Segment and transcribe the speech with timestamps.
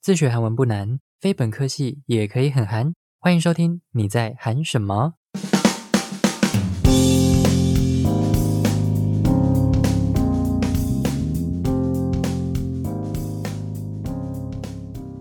[0.00, 2.92] 自学韩文不难，非本科系也可以很韩。
[3.18, 5.14] 欢迎收听，你在韩什么？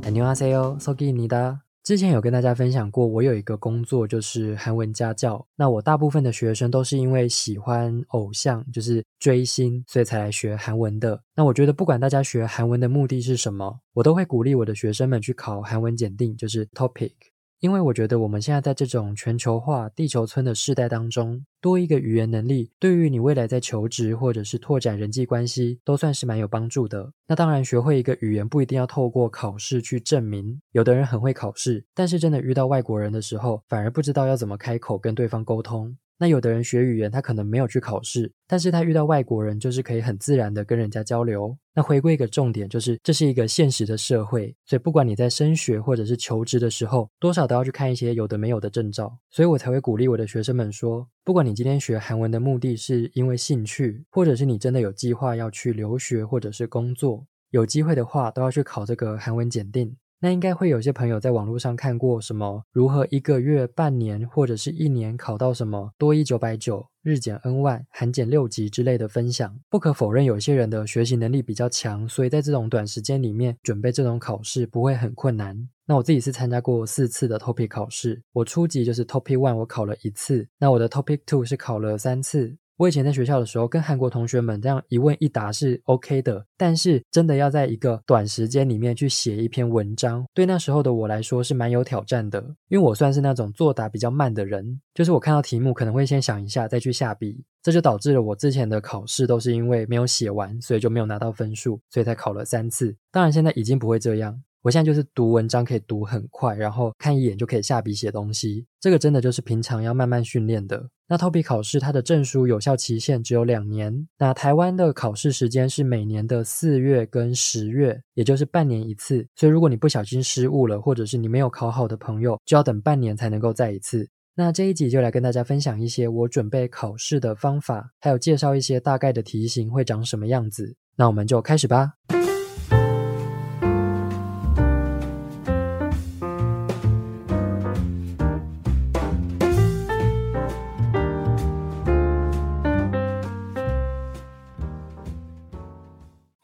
[0.03, 1.61] 안녕하세요，소기입니다。
[1.82, 5.46] 之前有跟大家分享过，我有一个工作就是韩文家教。
[5.56, 11.22] 那我大部分的学生都是因为喜欢偶像，就是追星，所以才来学韩文的。
[11.34, 17.12] 那我觉得不管大家学韩文的目的是什么，我都会鼓励我的学生们去考韩文检定，就是 Topic。
[17.60, 27.12] 因为我觉得我们现在在这种全球化、地球村的世代当中，多一个语言能力，对于你未来在求职或者是拓展人际关系，都算是蛮有帮助的。
[27.26, 30.60] 那当然，学会一个语言不一定要透过考试去证明。
[30.70, 35.96] 有的人很会考试，但是真的遇到外国人的时候，反而不知道要怎么开口跟对方沟通。
[36.18, 41.56] 那有的人学语言，他可能没有去考试，但是他遇到外国人，就是可以很自然的跟人家交流。
[41.72, 49.16] 那回归一个重点，就是这是一个现实的社会，所以不管你在升学或者是求职的时候，多少都要去看一些有的没有的证照。
[49.30, 59.96] 所以我才会鼓励我的学生们说，不管你今天学韩文的目的是因为兴趣，或者是你真的有计划要去留学或者是工作，有机会的话，都要去考这个韩文检定。
[60.20, 69.58] 那应该会有些朋友在网络上看过什么如何一个月、半年或者是一年考到什么多一九百九、日减 N 万、韩检六级之类的分享。
[69.70, 75.68] 不可否认，有些人的学习能力比较强，所以在这种短时间里面准备这种考试不会很困难。
[75.86, 80.48] 那我自己是参加过四次的 Topic 考试，我初级就是 Topic One，我考了一次。
[80.58, 82.58] 那我的 Topic Two 是考了三次。
[82.78, 102.96] 我以前在学校的时候，跟韩国同学们这样一问一答是 OK 的，但是真的要在一个短时间里面去写一篇文章，对那时候的我来说是蛮有挑战的，因为我算是那种作答比较慢的人，就是我看到题目可能会先想一下再去下笔，这就导致了我之前的考试都是因为没有写完，所以就没有拿到分数，所以才考了三次。
[103.10, 104.40] 当然现在已经不会这样。
[104.68, 108.66] 我现在就是读文章可以读很快，然后看一眼就可以下笔写东西。
[108.78, 110.86] 这个真的就是平常要慢慢训练的。
[111.08, 114.06] 那 TOPI 考试它的证书有效期限只有两年。
[114.18, 119.26] 那台湾的考试时间是每年的四月跟十月，也就是半年一次。
[119.34, 124.06] 所以如果你不小心失误了，或者是你没有考好的朋友，就要等半年才能够再一次。
[124.34, 130.76] 那这一集就来跟大家分享一些我准备考试的方法，还有介绍一些大概的题型会长什么样子。
[130.94, 131.94] 那我们就开始吧。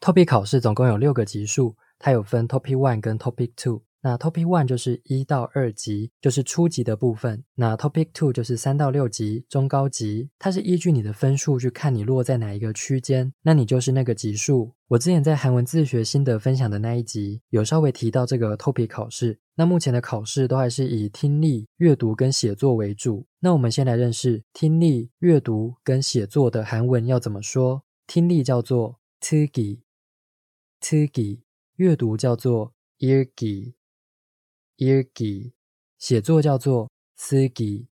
[0.05, 3.81] Topic 考试总共有六个级数，它有分 Topic One 跟 Topic Two。
[4.03, 7.43] 那 Topic One 就是一到二级，就是初级的部分。
[7.55, 10.29] 那 Topic Two 就是三到六级，中高级。
[10.37, 14.73] 它是依据你的分数去看你落在哪一个区间，那你就是那个级数。
[14.89, 19.39] 我之前在韩文自学心得分享的那一集，有稍微提到这个 Topic 考试。
[19.55, 23.25] 那目前的考试都还是以听力、阅读跟写作为主。
[23.39, 27.81] 那我们先来认识听力、阅读跟写作的韩文要怎么说。
[28.05, 29.84] 听力叫做 Tugi。
[30.85, 31.39] Tgi
[31.77, 33.73] 阅读叫做 Eargi，Eargi
[35.97, 37.85] 写作叫做 Sgi，Sgi。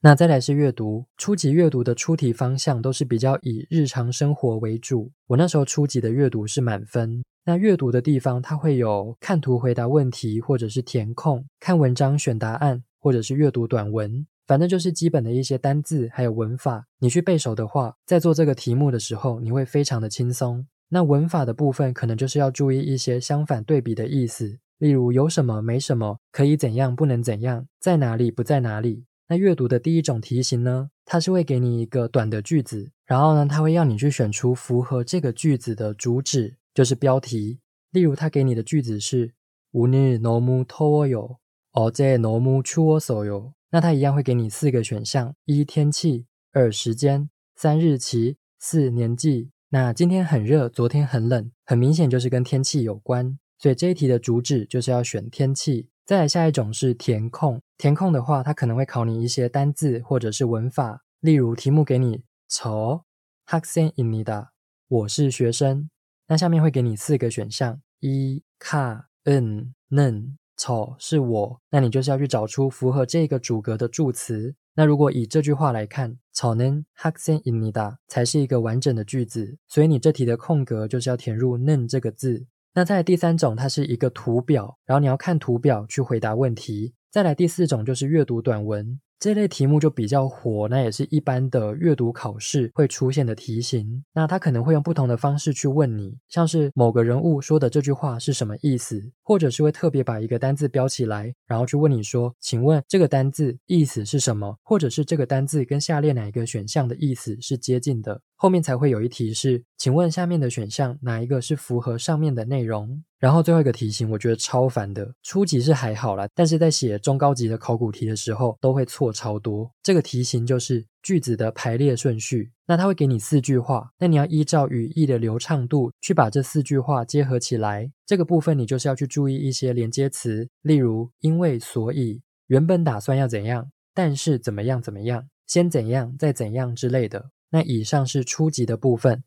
[0.00, 5.12] 那再来是阅读，初级阅读的出题方向都是比较以日常生活为主。
[5.26, 7.22] 我那时候初级的阅读是满分。
[7.44, 20.66] 那阅读的地方，它会有看图回答问题，或者是填空、看文章选答案，或者是阅读短文，反正就是基本的一些单字还有文法，你去背熟的话，在做这个题目的时候，你会非常的轻松。
[20.90, 29.04] 那文法的部分，可能就是要注意一些相反对比的意思，例如有什么没什么，可以怎样不能怎样，在哪里不在哪里。
[29.28, 37.59] 那阅读的第一种题型呢，它是会给你一个短的句子，然后呢，它会要你去选出符合这个句子的主旨，就是标题。
[37.91, 39.33] 例如，它给你的句子是“
[39.71, 41.37] 오늘너무더워 요，
[41.71, 43.53] 어제너무추워서 요”。
[43.71, 49.51] 那它一样会给你四个选项：一天气，二时间，三日期，四年纪。
[49.69, 53.37] 那今天很热，昨天很冷，很明显就是跟天气有关。
[53.57, 55.89] 所以这一题的主旨就是要选天气。
[56.05, 61.03] 再来下一种是填空，填空的话，它可能会考你一些单字或者是文法。
[61.19, 63.03] 例如题目给你“저
[63.47, 64.49] 학생입니다”，
[64.87, 65.89] 我是学生。
[66.29, 71.61] 那下面会给你四个选项：一、카 은、 는、 저是我。
[71.69, 74.55] 那你就是要去找出符合这个主格的助词。
[74.75, 79.57] 那如果以这句话来看，저는학생입니다才是一个完整的句子。
[79.67, 82.45] 所以你这题的空格就是要填入는这个字。
[82.73, 86.93] 那再来第三种，它是一个图表，然后你要看图表去回答问题。
[87.09, 88.99] 再来第四种就是阅读短文。
[89.20, 94.02] 这类题目就比较火，那也是一般的阅读考试会出现的题型。
[94.14, 104.56] 那他可能会用不同的方式去问你，像是某个人物说的这句话是什么意思，或者是会特别把一个单字标起来，然后去问你说，请问这个单字意思是什么？
[104.62, 108.22] 或者是这个单字跟下列哪一个选项的意思是接近的？
[108.36, 113.04] 后面才会有一题是，请问下面的选项哪一个是符合上面的内容？
[113.18, 115.06] 然后最后一个题型，我觉得超烦的。
[115.22, 119.70] 初级是还好啦，但是在写中高级的考古题的时候，都会错超多。
[119.82, 122.52] 这个题型就是句子的排列顺序。
[122.66, 127.90] 那他会给你四句话，那你要依照语义的流畅度去把这四句话结合起来。
[128.06, 137.30] 这个部分你就是要去注意一些连接词，例如因为、所以、原本打算要怎样、但是怎么样怎么样、先怎样再怎样之类的。
[137.50, 139.24] 那以上是初级的部分。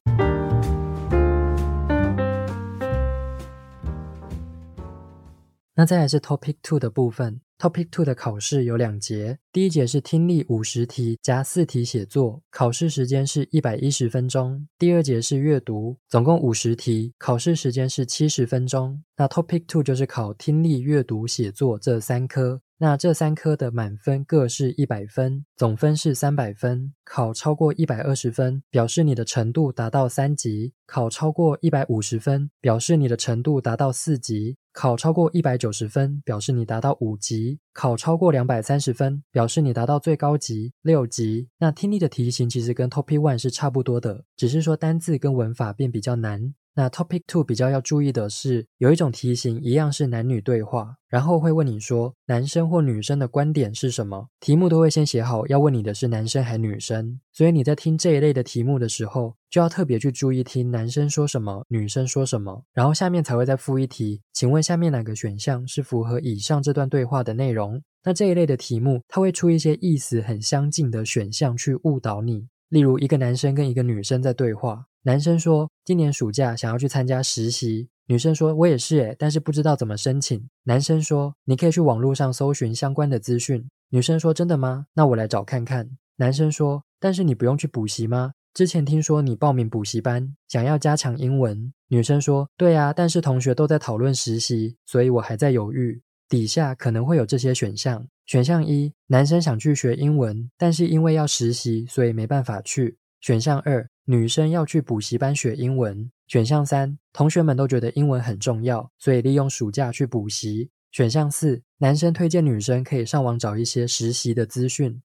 [5.75, 7.41] 那再来是 Topic Two 的部分。
[7.63, 14.67] Topic Two 的考试有两节，第一节是听力五十题加四题写作，考试时间是一百一十分钟。
[14.77, 19.01] 第二节是阅读，总共五十题，考试时间是七十分钟。
[19.15, 22.59] 那 Topic Two 就是考听力、阅读、写作这三科。
[22.83, 26.93] 那这三科的满分各是一百分，总分是三百分。
[27.05, 41.47] 考超过一百二十分，表示你的程度达到三级；考超过一百五十分，表示你的程度达到四级；考超过一百九十分，表示你达到五级；考超过两百三十分，表示你达到最高级六级。
[41.59, 46.53] 那听力的题型其实跟 Topic One 是差不多的，只是说单字跟文法变比较难。
[46.75, 67.81] 那 Topic Two 比较要注意的是，有一种题型一样是男女对话，然后会问你说男生或女生的观点是什么，题目都会先写好，要问你的是男生还女生，所以你在听这一类的题目的时候，就要特别去注意听男生说什么，女生说什么，然后下面才会再附一题，请问下面哪个选项是符合以上这段对话的内容？
[68.05, 74.85] 那这一类的题目，它会出一些意思很相近的选项去误导你，例如一个男生跟一个女生在对话。
[75.03, 84.85] 男生说：“今年暑假想要去参加实习。”女生说：“我也是诶，但是不知道怎么申请。”男生说：“你可以去网络上搜寻相关的资讯。”女生说：“真的吗？
[84.93, 88.31] 那我来找看看。”男生说：“但是你不用去补习吗？
[88.53, 96.01] 之前听说你报名补习班，想要加强英文。”女生说：“对啊，但是同学都在讨论实习，所以我还在犹豫。”
[96.33, 103.87] 底下可能会有这些选项：选项一，男生想去学英文，但是因为要实习，所以没办法去；选项二。
[104.05, 106.09] 女生要去补习班学英文。
[106.27, 110.71] 选项三，同学们都觉得英文很重要，所以利用暑假去补习。
[110.91, 114.99] 选项四，男生推荐女生可以上网找一些实习的资讯。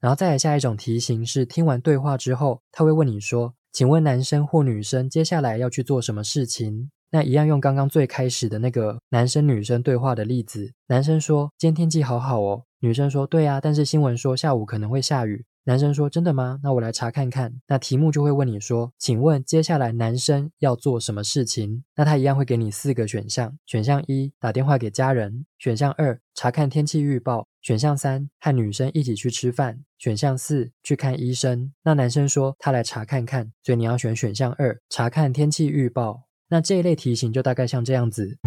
[0.00, 10.72] 然后再来下一种题型是，听完对话之后，他会问你说：“请问男生或女生接下来要去做什么事情？”那一样用刚刚最开始的那个男生女生对话的例子。
[10.88, 16.58] 男生说：“今天天气好好哦。”女生说：“对啊，但是新闻说下午可能会下雨。”男生说：“真的吗？
[16.64, 31.72] 那我来查看看。”那题目就会问你说：“请问接下来男生要做什么事情？”那他一样会给你四个选项：选项一，打电话给家人；选项二，查看天气预报；选项三，和女生一起去吃饭；选项四，去看医生。
[31.84, 36.24] 那男生说他来查看看，所以你要选选项二，查看天气预报。
[36.48, 38.38] 那这一类题型就大概像这样子。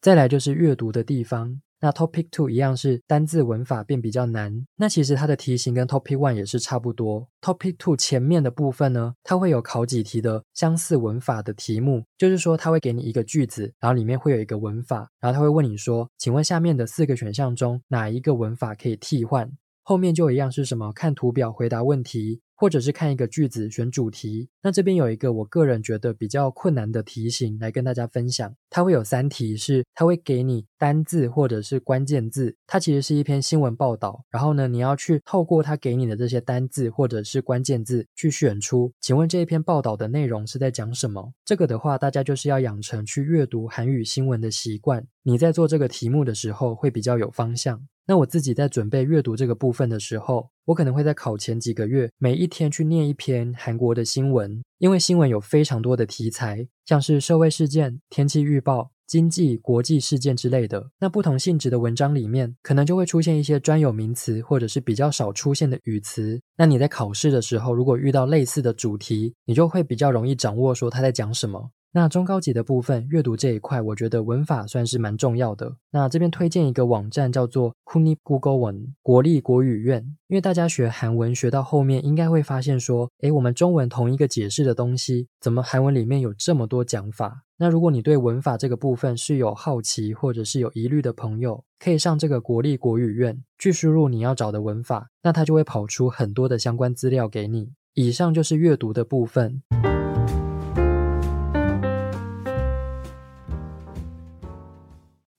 [0.00, 4.66] 再来就是阅读的地方，那 Topic Two 一样是单字文法变比较难。
[4.74, 7.28] 那其实它的题型跟 Topic One 也是差不多。
[7.40, 19.48] Topic Two 前面的部分呢，它会有考几题的相似文法的题目，就是说它会给你一个句子，然后里面会有一个文法，然后它会问你说，请问下面的四个选项中哪一个文法可以替换？
[19.82, 20.92] 后面就一样是什么？
[20.92, 22.40] 看图表回答问题。
[22.62, 28.54] 或者是看一个句子选主题，那这边有一个我个人觉得比较困难的题型来跟大家分享。
[28.70, 34.24] 它会有三题，是它会给你单字或者是关键字，它其实是一篇新闻报道。
[34.30, 41.32] 然后呢，你要去透过它给你的这些单字或者是关键字去选出，请问这一篇报道的内容是在讲什么？
[41.44, 45.04] 这个的话，大家就是要养成去阅读韩语新闻的习惯。
[45.24, 47.88] 你在做这个题目的时候会比较有方向。
[48.04, 60.90] 那我自己在准备阅读这个部分的时候，我可能会在考前几个月，每一天去念一篇韩国的新闻，因为新闻有非常多的题材，像是社会事件、天气预报、经济、国际事件之类的。
[61.00, 66.40] 那不同性质的文章里面，可能就会出现一些专有名词，或者是比较少出现的语词。
[66.56, 71.70] 那你在考试的时候，如果遇到类似的主题，你就会比较容易掌握说他在讲什么。
[71.94, 75.76] 那中高级的部分阅读这一块，我觉得文法算是蛮重要的。
[75.90, 87.42] 那这边推荐一个网站叫做 “Kuni Google 文国立国语院，因为大家学韩文学到后面，应该会发现说，诶，我们中文同一个解释的东西，怎么韩文里面有这么多讲法？
[87.58, 97.72] 那如果你对文法这个部分是有好奇或者是有疑虑的朋友，可以上这个国立国语院去输入你要找的文法，那它就会跑出很多的相关资料给你。
[97.92, 99.60] 以上就是阅读的部分。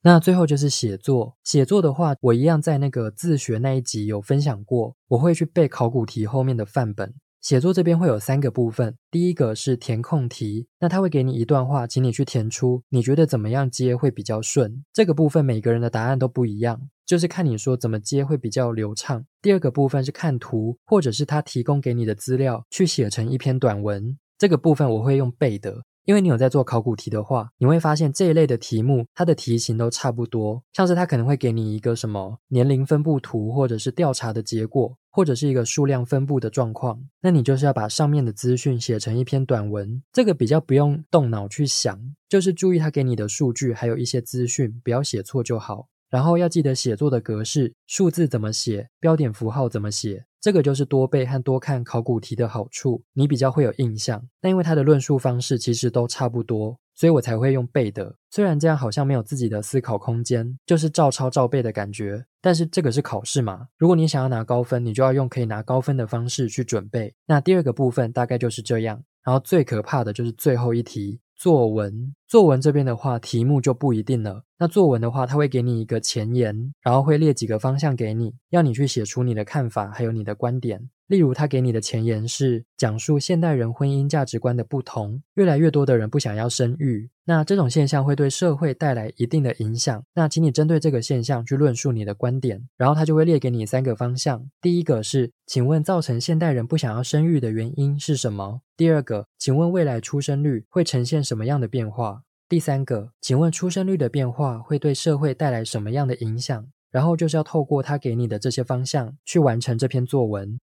[0.06, 7.14] 那最后就是写作，写作的话，我一样在那个自学那一集有分享过，我会去背考古题后面的范本。
[7.40, 14.84] 写作这边会有三个部分，第一个是填空题，那他会给你一段话，请你去填出你觉得怎么样接会比较顺。
[14.92, 19.26] 这个部分每个人的答案都不一样，就是看你说怎么接会比较流畅。
[19.42, 24.18] 第二个部分是看图，或者是他提供给你的资料去写成一篇短文。
[24.38, 25.84] 这个部分我会用背的。
[26.06, 45.88] 因为你有在做考古题的话，你会发现这一类的题目，它的题型都差不多，像是它可能会给你一个什么年龄分布图，或者是调查的结果，或者是一个数量分布的状况，那你就是要把上面的资讯写成一篇短文，这个比较不用动脑去想，就是注意它给你的数据，还有一些资讯，不要写错就好。
[46.14, 54.24] 然后要记得写作的格式，数字怎么写，标点符号怎么写，这个就是多背和多看考古题的好处，你比较会有印象。
[54.40, 58.16] 那因为它的论述方式其实都差不多，所以我才会用背的。
[58.30, 63.70] 虽然这样好像没有自己的思考空间，就是照抄照背的感觉，但是这个是考试嘛。
[63.80, 67.16] 如果你想要拿高分，你就要用可以拿高分的方式去准备。
[67.26, 69.04] 那第二个部分大概就是这样。
[69.24, 71.20] 然后最可怕的就是最后一题。
[71.36, 74.44] 作文，作文这边的话，题目就不一定了。
[74.60, 80.90] 那作文的话，他会给你一个前言，然后会列几个方向给你，要你去写出你的看法，还有你的观点。
[81.08, 90.04] 例如，他给你的前言是讲述现代人婚姻价值观的不同，越来越多的人不想要生育，那这种现象会对社会带来一定的影响。
[90.14, 94.46] 那请你针对这个现象去论述你的观点，然后他就会列给你三个方向。
[94.62, 98.62] 第一个是，请问造成现代人不想要生育的原因是什么？
[98.76, 102.24] 第二个，请问未来出生率会呈现什么样的变化？
[102.50, 106.68] 第三个，请问出生率的变化会对社会带来什么样的影响？
[106.92, 110.60] 然后就是要透过他给你的这些方向去完成这篇作文。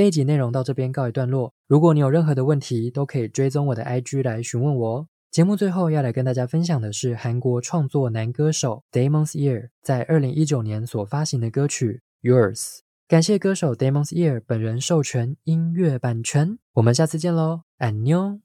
[0.00, 1.52] 这一集内容到这边告一段落。
[1.66, 5.06] 如果你有任何的问题，都可以追踪我的 IG 来询问我。
[5.30, 12.78] 节目最后要来跟大家分享的是韩国创作男歌手 Damon's Year 在二零一九年所发行的歌曲 Yours。
[13.06, 16.56] 感谢歌手 Damon's Year 本人授权音乐版权。
[16.72, 18.40] 我们下次见喽，安妞。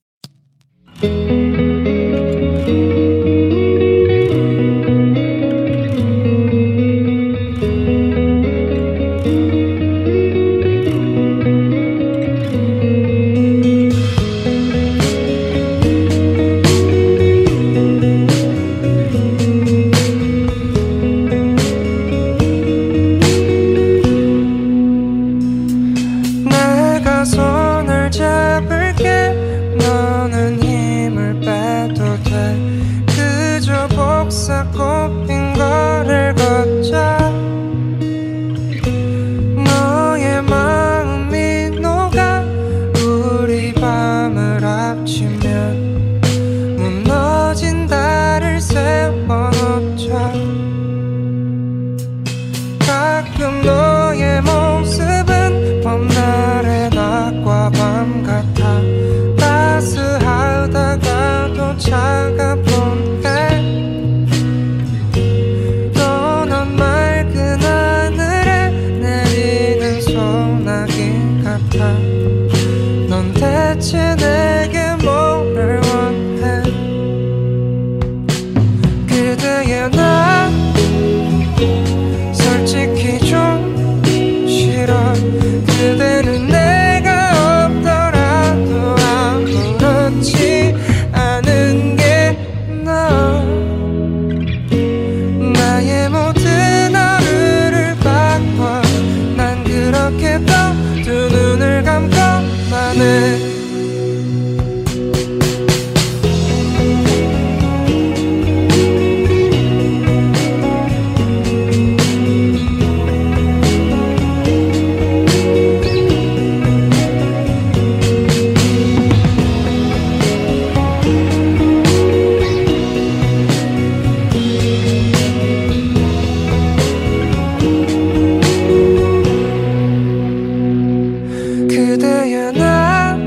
[131.75, 133.17] 그대야 나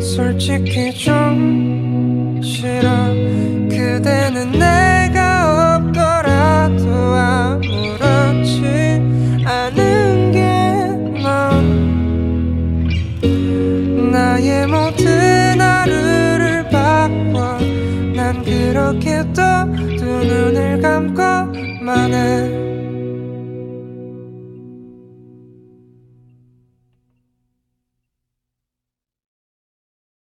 [0.00, 2.88] 솔직히 좀 싫어.
[3.68, 8.62] 그대는 내가 없더라도 아무렇지
[9.44, 11.20] 않은 게넌
[14.10, 17.58] 나의 모든 하루를 바꿔.
[18.16, 22.49] 난 그렇게 또두 눈을 감고만 해